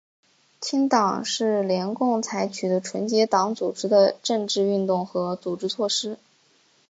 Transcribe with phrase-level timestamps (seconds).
[0.59, 6.17] 清党是联共采取的纯洁党组织的政治运动和组织措施。